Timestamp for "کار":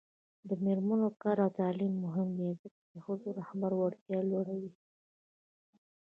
1.21-1.37